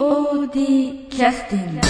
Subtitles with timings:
[0.00, 1.80] POD キャスティング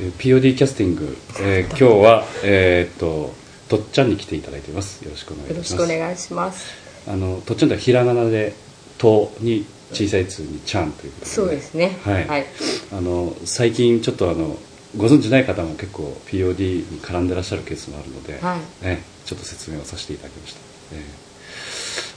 [0.00, 3.34] えー POD キャスティング、えー今日は、えーっと
[3.68, 5.04] とっちゃんに来ていただいています。
[5.04, 5.68] よろしくお願いします。
[5.68, 6.72] しくお願いします。
[7.06, 8.54] あのとっちゃんとはひらがなで
[8.96, 11.30] 「と」に小さい「つ」に「ちゃん」ということで。
[11.30, 11.98] そうですね。
[12.02, 12.46] はい、はい。
[12.90, 14.56] あの最近ちょっとあの
[14.96, 18.86] ご存知ない方も結構 POD に絡んでらっしゃるケースもあるので、はい。
[18.86, 20.60] ね、ちょっと説明をさせていただきました、
[20.94, 21.30] えー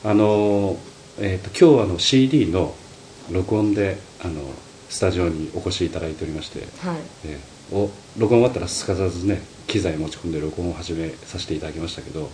[0.05, 0.77] あの、
[1.19, 2.73] えー、と今日はあの CD の
[3.31, 4.41] 録音であの
[4.89, 6.97] スタジオにお越しいただいておりまして、はい。
[7.25, 7.89] えーお
[8.19, 12.29] 録音終わったらすかさずね機材持ち込んで録音を始めさせていただきましたけど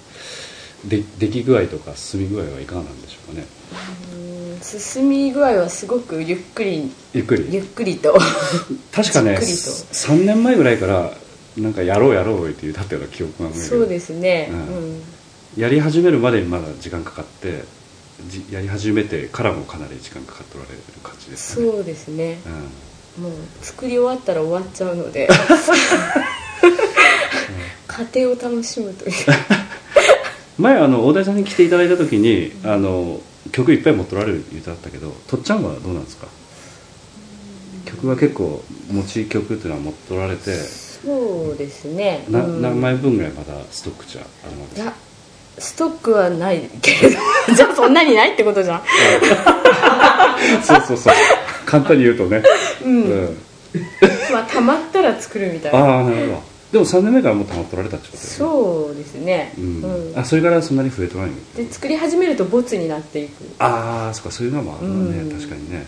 [0.86, 3.46] で出来具合とか進み具合はいかがなんでしょうかね？
[4.12, 7.48] うーん進み具合はすごくゆっくり、ゆっくり？
[7.54, 8.18] ゆっくりと。
[8.92, 11.14] 確かねじっくりと3年前ぐらいから
[11.56, 14.50] なんかやろうやろうって言ったような記憶がそうですね。
[14.52, 15.02] ううんん。
[15.58, 17.64] やり始めるまでにまだ時間かかって
[18.28, 22.40] じやり始めてからもかなり時間かかっておられる感じですかねそうですね。
[23.18, 25.28] うん、もう作り終わったら終わっちゃうので。
[27.88, 29.14] 家庭を楽しむという。
[30.58, 33.22] 前あの大谷さんに来ていただいた時にあの
[33.52, 36.28] 曲いっぱい持っておられる言ってあったけどとっちゃんはどうなんですか？
[37.86, 42.26] 曲は結構持ち曲っていうのは持っておられてそうですね。
[42.30, 44.94] なうん何枚分ぐらいまだストックじゃあるまでいや、
[45.60, 47.18] ストックはないけれど。
[47.56, 48.82] じゃあそんなにないってことじゃん。
[50.64, 51.14] そうそうそう。
[51.66, 52.44] 簡単に言うとね、
[52.86, 53.04] うん。
[53.04, 53.38] うん。
[54.32, 55.80] まあ溜まったら作るみたいな。
[55.80, 56.44] ああなるほど。
[56.72, 58.30] でも3年目からもう溜まっておられたってことね。
[58.30, 59.54] そうですね。
[59.58, 59.82] うん。
[59.82, 60.20] うん。
[60.20, 61.34] あそれからそんなに増えてないの？
[61.56, 63.32] で作り始めるとボツになっていく。
[63.60, 65.32] ああそっかそういうのもあるわね、うん。
[65.32, 65.86] 確かにね。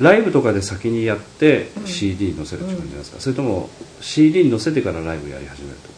[0.00, 5.93] ライブとかで先にやって CD に載せるって感じないですか、それとも CD に載せてからライブやり始めるとか？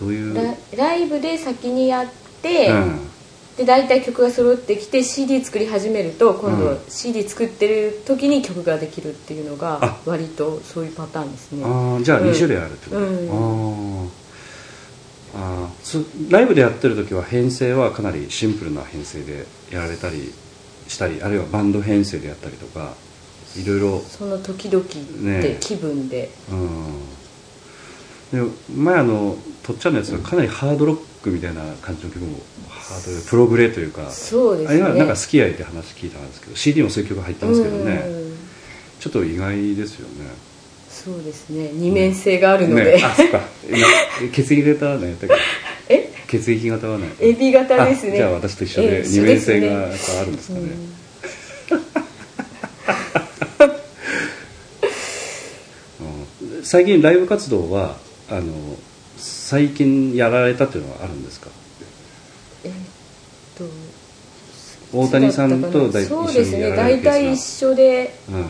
[0.00, 0.34] どういう？
[0.34, 2.06] ラライブで先にやっ
[2.42, 3.00] て、うん。
[3.56, 6.78] で大体曲が揃ってきて CD 作り始めると今度うん。
[6.88, 9.78] CD 作ってる時に曲ができるっていうのあ。
[9.80, 11.64] が割とそういうパターンですね。
[11.64, 13.28] ああじゃあうん2種類あるってこと、うん。
[13.30, 14.08] あー。
[15.32, 15.68] あ
[16.30, 20.32] ライブでやってる時は編成はかなりシンプルな編成でやられたり
[20.88, 22.94] したりあるいはバンド編成でやったりとか
[23.56, 24.84] いろいろその時々
[25.20, 25.40] ね。
[25.40, 26.94] で気分で、うん
[28.32, 28.40] で
[28.74, 34.82] 前あのとっちゃんのやつはかなりハードロックみたいな感じの曲もハードでプログレというかそうですね。
[34.82, 37.92] あれはなんか好き合いって話聞いたんですけど CD もそういう曲入ってますけどね。
[38.06, 38.36] うん。
[39.00, 40.30] ちょっと意外ですよね。
[40.88, 41.70] そうですね。
[41.72, 43.02] 二面性があるので、ね。
[43.02, 43.40] あそっか。
[44.32, 45.34] 血液型は何やったっけ
[45.94, 46.12] え？
[46.28, 48.12] 血液型は何エビ型ですね。
[48.12, 50.60] あじゃあ私と一緒でええ二面性があるんですかね、
[56.50, 56.62] うん。
[56.64, 57.96] 最近ライブ活動は
[58.30, 58.52] あの
[59.16, 61.48] 最近やられたっていうのはあるんですか？
[62.64, 62.72] えっ
[63.58, 63.64] と
[64.96, 67.12] 大谷さんと大そうですね一緒にやられるケースが。
[67.12, 68.44] 大体一緒でうん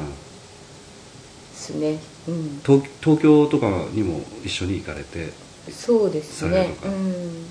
[1.54, 1.98] すね。
[2.28, 2.60] うん。
[2.64, 5.32] 東東京とかにも一緒に行かれて？
[5.70, 6.74] そうですね。
[6.84, 7.46] うん。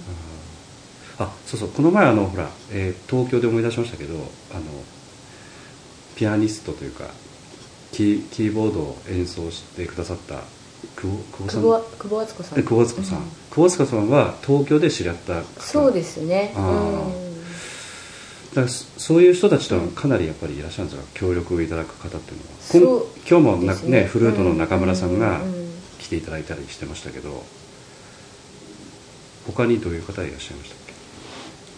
[1.20, 1.70] あそうそう。
[1.70, 4.62] この前あのほら、えー東京で思い出しましたけどあの
[6.16, 7.06] ピアニストというか
[7.92, 10.42] キーキーボードを演奏してくださった
[10.96, 11.62] 久保久保さん？
[11.62, 12.60] 久保久保敦子さん。
[12.60, 13.26] え久保敦子さん、うん。
[13.26, 15.42] 久保敦子さんは東京で知り合った。
[15.42, 16.54] 方そうですね。
[16.56, 16.62] だ
[18.56, 22.38] からそそういう人たちとはかなりやっぱりいらっしゃるんですが協力をいただく方ってい
[22.80, 25.40] うのは今日もな、ねねフルートの中村さんが
[26.00, 27.44] 来ていただいたりしてましたけど
[29.46, 30.89] 他にどういう方いらっしゃいましたっけ？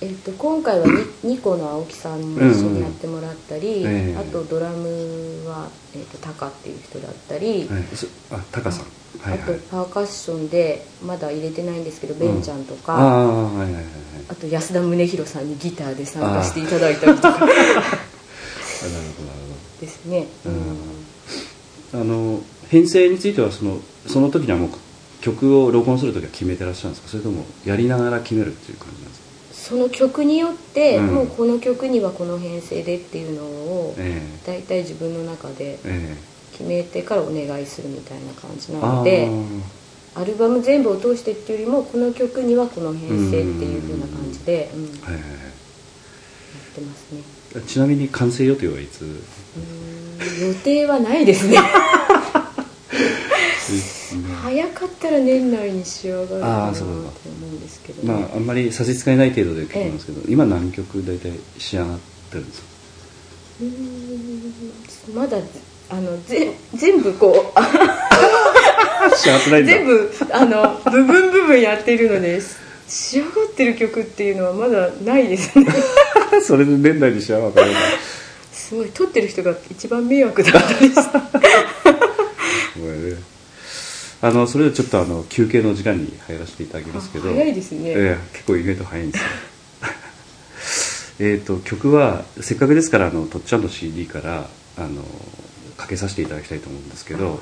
[0.01, 0.88] えっと今回は
[1.23, 4.17] ニニコの青木さんも一緒にやってもらったり、うんうんええ。
[4.17, 8.85] あとドラムは、えっとタカっていう人だったり、はい、そあタカさん。
[9.22, 13.85] はいあとはいパーカッションでまだ入れてないんですけど、ベンちゃんとか、ああはいはいはいはい。
[14.29, 17.29] あと安田宗弘さんにギターで参加していただいたりとか。
[17.29, 18.01] あ なるほどなる
[19.79, 20.28] ですね、
[21.91, 24.69] ほどあの編成についてはそのその時にはもう
[25.22, 27.09] 曲を録音する時は決めてらっしゃるんですか？
[27.09, 29.21] それともやりながら決めるっていう感じなんですか？
[29.61, 31.07] その曲によって、うん。
[31.13, 36.16] もうこの曲にはこの編成でっていうのをえ大体自分の中でええ。
[36.53, 39.29] 決めてからお願いするみたいな感じなえので
[40.16, 44.84] あアルバム全部を通してっていうよりもこの曲にはこの編成っていう風な感じで、うん。
[44.84, 45.25] やーはいはいっ
[46.73, 47.22] てますね。
[47.53, 49.05] はいちなみに完成予定はいつ？
[50.41, 51.57] 予定はないですね
[54.43, 61.99] 早かったら年内に仕上がるかなと思かうんですけど、まああんまり差し支えない程度で聞きますけど、今何曲大体仕上がっ
[62.31, 62.67] てるんですか？
[63.61, 65.37] うーんまだ
[65.90, 67.59] あのぜ全部こう
[69.17, 69.72] 仕上がってないんだ。
[69.73, 72.41] 全部あの部分部分やっているので
[72.87, 75.66] 仕上がってる曲っていうのはまだないですね。
[76.43, 77.72] それで年内にしちゃうわかる
[78.53, 81.02] すごい撮ってる人が一番迷惑だったりして
[84.23, 87.29] あのそれでちょっとあの休憩の時間に入らせていただきますけど。
[87.29, 87.90] あ早いですね。
[87.90, 89.28] ええ結構意外と早いんですよ。
[91.34, 94.47] えっと曲はせっかくですからあのとっちゃんの CD から
[94.78, 95.03] あの
[95.76, 97.38] かけさせていただきたいと思うんですけど、はい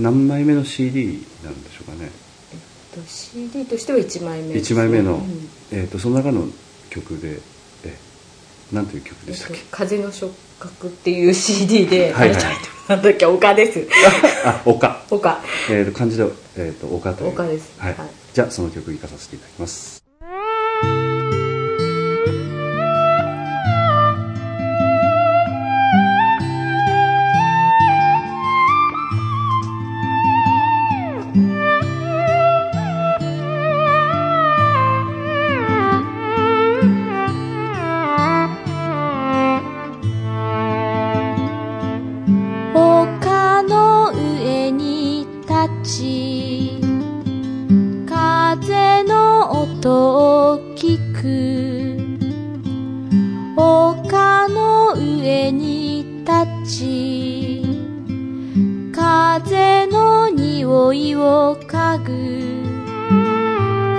[0.00, 2.10] 何枚目の CD なんでしょうかね？
[2.52, 5.48] えっと CD としては1枚目です1枚目の、うん。
[5.70, 6.48] えっとその中の
[6.90, 7.38] 曲で
[8.72, 12.42] え何という曲えっとでしたっけ、風の触覚っていう CD で、はいはい。
[12.88, 13.26] なんだっけ？
[13.26, 13.86] 丘です。
[14.44, 15.40] あ丘丘
[15.70, 16.24] えー、と漢字で、
[16.56, 17.30] えー、と丘という。
[17.32, 17.74] 丘です。
[17.80, 17.94] はい。
[17.94, 18.08] はい。
[18.32, 20.05] じゃあその曲いかさせていただきます
[49.86, 51.96] と大きく
[53.56, 56.34] 丘の上に立
[56.78, 57.62] ち
[58.92, 62.10] 風の匂いを嗅ぐ。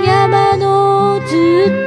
[0.06, 1.87] 山のずっ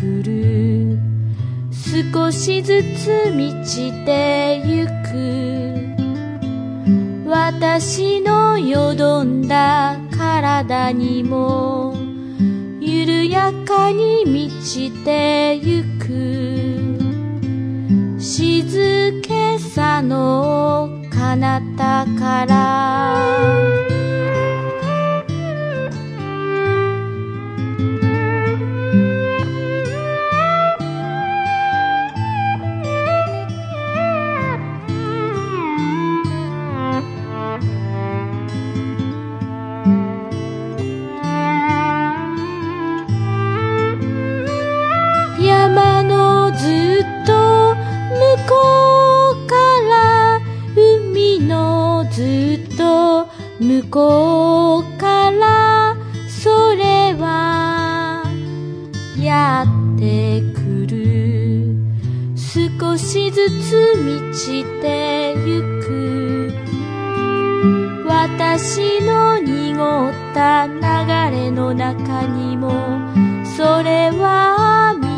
[0.00, 0.98] くる
[1.70, 4.90] 少しずつ満ちてゆく。
[7.28, 11.94] 私のよどんだ体にも
[12.80, 16.08] 緩やかに満ちてゆく。
[18.18, 23.89] 静けさの彼方から。
[62.80, 66.50] 少しずつ満ちてゆく。
[68.08, 70.80] 私の濁った流
[71.30, 72.70] れの中にも
[73.54, 75.09] それは満ち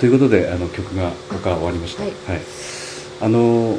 [0.00, 2.12] ということであの曲が他終わりました、はい。
[3.20, 3.76] あの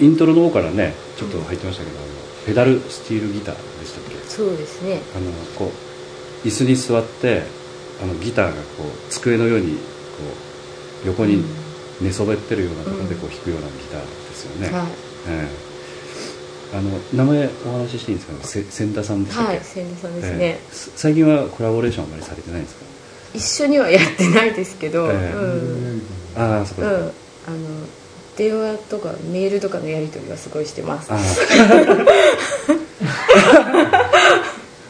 [0.00, 2.08] イントロの方からねちょっと入ってましたけど、あの
[2.46, 4.16] ペダルスティールギターでしたっけ？
[4.28, 5.00] そうですね。
[5.14, 5.70] あのこ
[6.44, 7.42] う椅子に座って
[8.02, 9.80] あのギターがこう机のようにこ
[11.04, 11.44] う横に
[12.00, 14.86] 寝そべってるようなところでこう弾くようなギターですよね、はい。
[15.28, 15.72] ええ
[16.74, 18.38] あの名前お話ししていいんですか？
[18.38, 20.72] ねせ千田さんでしたっけ、はい千田さんですね、ええ。
[20.72, 22.86] す最近はコラボレーションあまりされてないんですか？
[23.34, 25.32] 一緒にはやってないですけど、ええ。
[25.34, 25.38] う
[25.98, 26.02] ん。
[26.36, 27.12] ああそこうん、あの
[28.36, 31.10] 電話とかメールとかのやり取りはすごいしてます。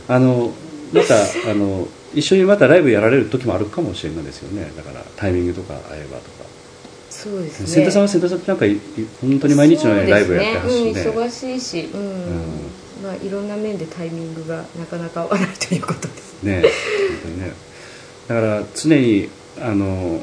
[0.09, 0.53] あ の
[0.93, 1.15] また
[1.51, 4.71] あの一緒にまたライブやられる時もあるかもしれないですよね。
[4.77, 6.45] だからタイミングとか合えばとか。
[7.11, 7.67] そうですね。
[7.67, 8.67] 千田さんは千田さんってなんか
[9.21, 12.71] 本当に毎日のようにライブやってほしいねね、うん、忙しいし、うん。
[13.03, 16.43] まあ、いろんな面でタイミングがなかなか合わないということです。
[16.43, 16.63] ね。
[16.63, 16.71] 本
[17.23, 17.72] 当にね
[18.29, 19.29] だから常に
[19.61, 20.21] あの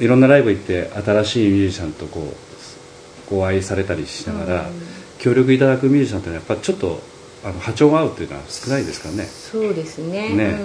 [0.00, 4.72] いろんなライブ行って新しいミュージシャンとこうご愛されたりしながら、うん。
[5.18, 7.00] 協力いただくミュージシャンってのはやっぱちょっと
[7.44, 9.24] あの波長が合うっていうのは少ないですからね。
[9.24, 10.34] そうですね。
[10.34, 10.44] ね。
[10.44, 10.58] うん、やっ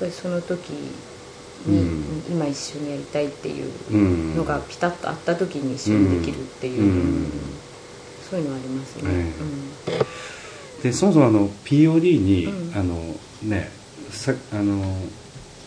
[0.00, 0.90] ぱりその時に、
[1.66, 2.22] うん。
[2.30, 7.32] 今一緒にやりたいっていううんのがピタッとあった時に一緒にできるっていう、うん。
[8.30, 9.32] そういうのはありますね、
[10.80, 10.82] え。
[10.82, 12.78] でそもそもあの POD に、うん。
[12.78, 13.77] あのね
[14.10, 14.96] さあの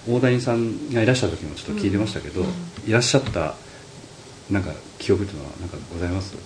[0.09, 2.47] 大谷さんがいらっしゃった時もちょっと聞いてましたけど、うん
[2.87, 3.53] いらっしゃった
[4.49, 6.33] なんか記憶っていうのはなんかございます？
[6.35, 6.39] う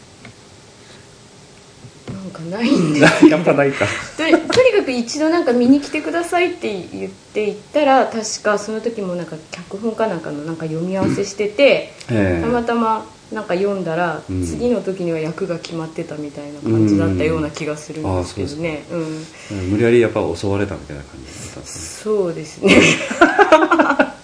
[2.11, 3.07] んなんかないんで や
[3.39, 3.85] っぱないか。
[4.17, 4.33] とに
[4.73, 12.41] かく一度なんか見に来てくださいって言って行ったら確かその時もなんか脚本かなんかのなんか読み合わせしてて、ええ。
[12.43, 14.45] たまたまなんか読んだら、うん。
[14.45, 18.99] 次の時には役が決まってたみたいな感じだったような気がするんですけどね、うん。
[18.99, 19.69] うん。
[19.71, 22.75] 無理やりやっぱ襲われたみたいな感じだったんですそうですね。
[22.75, 22.83] ね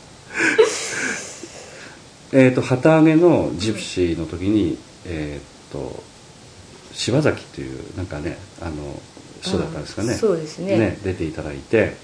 [2.33, 6.01] えっ、と旗揚げのジプシーの時に、えっ、と
[6.93, 9.01] 柴崎っていうなんかねあの
[9.41, 10.13] 人だったんですかね。
[10.13, 10.99] あそうですね。
[11.03, 11.95] 出ていただいて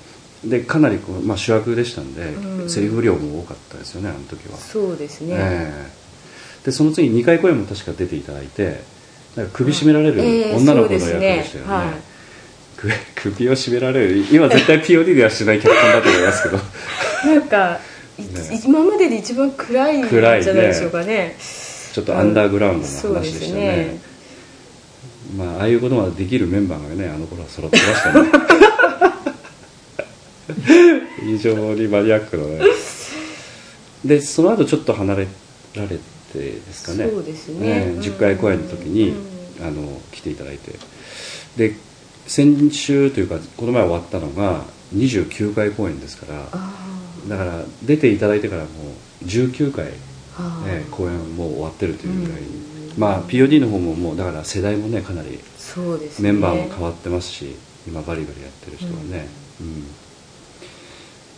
[0.43, 2.69] でかなりこう、まあ、主役でしたんで、うん。
[2.69, 6.06] セリフ量も多かったですよねあの時は、そうですね、ええ
[6.67, 8.81] でその次2回公演も確か出ていただいて
[9.37, 11.05] なんか首絞められるええ女の子の役でし
[11.53, 11.87] たよね,、はい。
[12.75, 16.59] 首 首を絞められる今絶対 POD ではしない脚本だと思いますけど。
[17.25, 17.79] なんか、
[18.19, 18.21] い
[18.51, 18.61] ね。
[18.65, 21.37] 今までで一番暗いんじゃないでしょうかね。
[21.93, 23.61] ちょっとアンダーグラウンドな話ですしたね。
[23.61, 23.99] ね。
[25.37, 28.29] まあああいうことができるメンバーがねあの頃は揃ってましたね。
[31.23, 32.59] 非常にマニアックなね。
[34.03, 35.27] でその後ちょっと離れ
[35.73, 37.09] られてですかね。
[37.09, 37.67] そうですね。
[37.67, 37.99] ええうん。
[37.99, 39.67] 10回公演の時に、うん。
[39.67, 40.73] あの来ていただいて。
[41.57, 41.75] で
[42.27, 44.63] 先週というかこの前終わったのが
[44.95, 46.73] 29回公演ですからあ
[47.27, 48.67] だから出ていただいてからも
[49.21, 49.89] う19回ー
[50.37, 50.69] あー。
[50.69, 52.41] ええ公演もう終わってるというぐらい。
[52.41, 52.99] に、うん。
[52.99, 56.31] まあ POD の方ももうだから世代もねかなりそうですね。
[56.31, 57.55] メンバーも変わってますし、
[57.87, 59.27] 今バリバリやってる人はね、
[59.61, 59.83] うん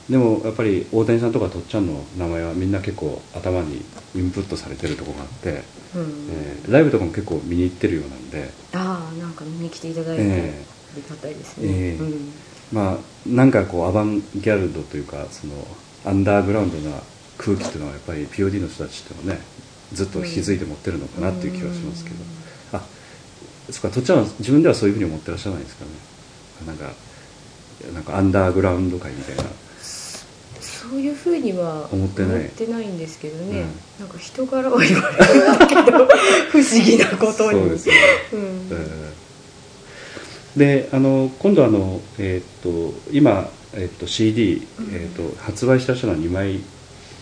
[0.09, 3.81] でもやっぱり大谷さんとかとっちゃんの名前はみんな結構頭に
[4.15, 5.63] インプットされてるところがあって、
[5.95, 6.27] うん。
[6.31, 10.63] えーライブとかも結構見に行ってるようなんでああなんか見に来ていただいて、え
[10.93, 12.31] ありがたいですね、ええうん。
[12.71, 12.97] まあ
[13.27, 15.53] なんかこうアバンギャルドというかその
[16.05, 16.97] アンダーグラウンドな
[17.37, 19.43] 空気っていうのはやっぱり POD の人たちっていうのはね
[19.93, 22.15] ずっと引き継いで持ってるのかなっていう気がしますけど、
[22.73, 22.81] あ
[23.71, 25.91] そっかとっちゃんは自分ではそういうふうに思ってらっしゃらないですかね。
[26.67, 26.91] なんか
[27.93, 29.43] なんかアンダーグラウンド界みたいな
[30.81, 32.87] そういうふうには思ってない。
[32.87, 33.61] んですけどね、
[33.99, 34.05] うん。
[34.05, 36.07] なんか人柄は言われるんだけど
[36.51, 37.59] 不思議なことに。
[37.59, 37.95] そうですね。
[38.33, 38.39] うん。
[38.71, 39.09] えー
[40.57, 46.59] であの今度あの、えーっと今、えーっと CD、えーっと発売した人のは2枚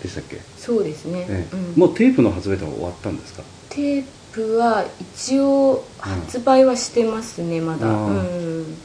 [0.02, 1.56] でしたっけ、そうですね、ええ。
[1.56, 1.80] うん。
[1.80, 3.44] もうテープの発売とは終わったんですか？
[3.70, 4.86] テープは
[5.16, 8.76] 一応発売はしてますね、まだ、うん、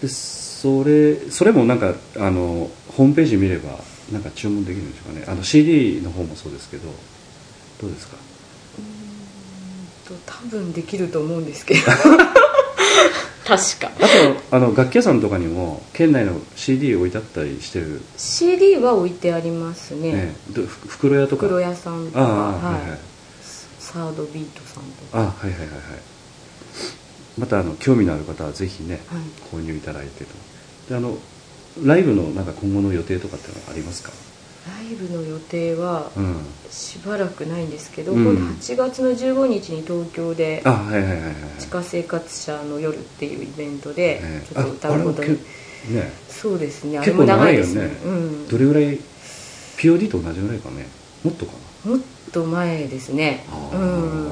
[0.00, 3.70] でそれそれもなんかあのホームページ見れば
[4.12, 5.24] なんか注文できるんでしょうかね。
[5.28, 6.88] あの CD の方もそうですけど
[7.80, 8.16] どうですか？
[10.08, 11.80] と多分できると思うんですけど。
[13.46, 13.90] 確か。
[13.98, 21.46] あとあの楽器屋さんとかにも県内の CD 置いてあったりしてる、CD は置いてありますね、ねどふ袋屋とか。
[21.46, 22.98] 袋屋さんとあかあ、はいはい。
[23.80, 25.18] サードビートさんとか。
[25.18, 25.78] あはいはいはいはい。
[27.38, 29.20] またあの興味のある方はぜひね、はい。
[29.56, 30.30] 購入いただいてと。
[30.90, 31.16] であの
[31.84, 34.12] ライブのなんか今後の予定とかってのはありますか？
[34.66, 36.36] ライブの予定はうん。
[36.70, 38.24] しばらくないんですけど、うん。
[38.24, 40.62] 今度8月の15日に東京で
[41.58, 44.54] 地下生活者の夜っていうイベントでええ。
[44.54, 45.38] ちょっと歌うことに、ね。
[46.28, 46.98] そうですね。
[46.98, 47.84] あれも長長いですね。
[48.04, 48.98] うん、どれぐらい
[49.78, 50.86] ？POD と同じぐらいかね。
[51.24, 51.52] もっとか
[51.84, 52.00] もっ
[52.32, 53.44] と前ですね。
[53.72, 54.30] なうん。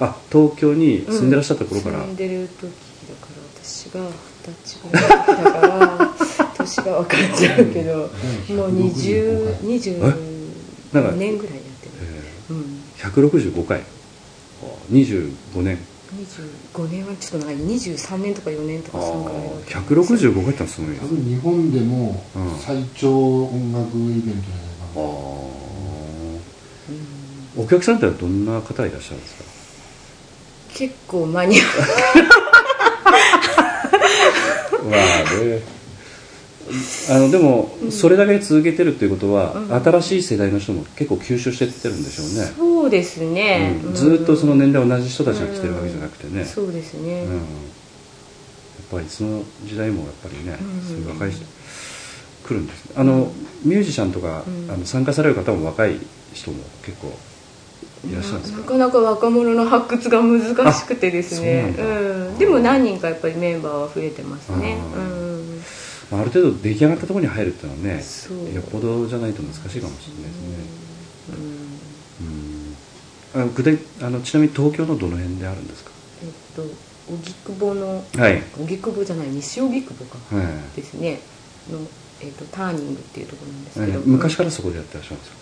[0.00, 2.60] あ東京に住んでらっしゃった頃から、うん住んでる時
[3.08, 6.09] だから私が二十歳ぐらいだから
[6.76, 8.08] 年が分かっちゃうけどもう
[8.86, 9.98] 20 20
[10.92, 13.10] なんか年ぐらいやってる、えうん、ー、
[13.54, 13.82] 165回。
[14.90, 15.78] 25年。
[16.74, 17.56] 25年はちょっと長い。
[17.56, 21.00] 23年とか4年とあかそのくらいだあと思うんですよ165回ってのはすごいな。
[21.00, 25.02] 多分日本でもうん最長音楽イベントじゃないかな、
[27.56, 27.64] うん。
[27.64, 29.44] お客さんってのはどんな方いらっしゃるんですか？
[30.74, 31.62] 結構マニア
[34.82, 34.98] まあ
[35.44, 35.62] ね
[37.10, 39.74] あのでも、それだけ続けてるっていうことは、うん。
[39.74, 43.94] 新しい世代の人も結構吸収してってるんでしょうね、そうですね、うん。
[43.94, 47.34] ずーっとその年代同じ人たちが来てるわけじゃなくてね、そうですね、うん。
[47.36, 47.42] やっ
[48.90, 50.88] ぱりその時代もやっぱりね、うん。
[50.88, 51.44] そういう若い人
[52.48, 52.92] 来るんですね。
[52.96, 53.32] あの
[53.64, 54.70] ミュージシャンとか、うん。
[54.70, 55.98] あの参加される方も若い
[56.32, 57.16] 人も結構
[58.08, 58.60] いらっしゃるんですか？
[58.60, 61.74] なかなか若者の発掘が難しくてですね。
[61.78, 64.78] うなんうん、でも何人かやっぱりメンバーは増えてますね。
[64.94, 65.29] うん
[66.10, 68.02] まあある程度出来上がったところに入るっていうのはね
[68.54, 70.56] よっぽどじゃないと難しいかもしれないですね。
[71.30, 72.26] うん。
[73.34, 73.42] うん。
[73.42, 75.90] あ具体あのちなみに東京のどの辺であるんですか？
[76.22, 76.62] えっと
[77.08, 78.42] 荻窪のはい。
[78.58, 80.18] 荻窪じゃない西荻窪か。
[80.36, 80.76] はい。
[80.76, 81.20] ですね。
[81.70, 81.78] の、
[82.20, 85.39] えっと、ターニングっていうところなんですえけど、ー昔からそこでやってらっしゃるんですか？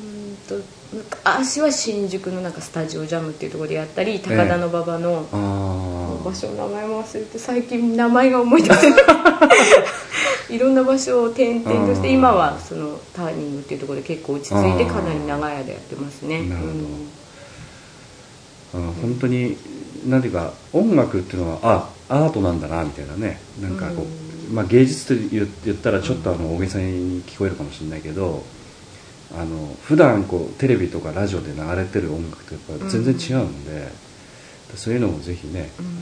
[0.00, 5.26] うんと昔は新宿のなんかスタジオジャムっていうところでやったり高田馬場の、
[6.22, 9.00] 場所の名前も忘れて最近名前が思い出せない。
[10.54, 16.42] いろんな場所を転々として今はそのターニングっていうところで結構落ち着いてかなり長い間やってますね。
[16.42, 16.72] なるほど。
[18.84, 18.92] うん。
[18.92, 19.56] 本当に
[20.06, 23.40] なんていうか音楽っていうのはあアートなんだなみたいなね。
[23.62, 24.06] なんかこ
[24.50, 28.44] う、まあ、芸術と言言ったらちょっとあの大げさに聞こえるかもしれないけど
[29.34, 33.88] あの普段こうテレビとかラジオで流れてる音楽とやっぱ全然違うんで、
[34.76, 35.86] そういうのもぜひね、うん。
[35.86, 35.98] あの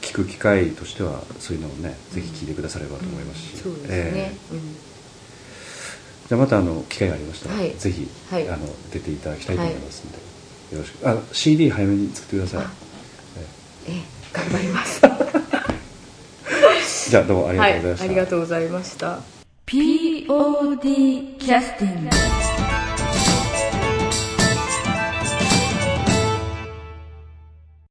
[0.00, 4.58] 聞く機会としてはそういうのをねぜひ聞いてくださればと思いますし、そうですえね、え
[6.28, 7.74] じゃあまたあの機会がありましたら、はい。
[7.74, 8.48] ぜひ、はい。
[8.48, 10.18] あの出ていただきたいと思いますので、
[10.76, 11.08] よろしく。
[11.08, 12.64] あ CD 早めに作ってください。
[12.64, 12.70] あ
[13.88, 14.02] ええ。
[14.32, 15.00] 頑張ります。
[17.10, 19.18] じゃあどうもありがはいとうございました、ありがとうございました。
[19.66, 22.43] POD キャスティング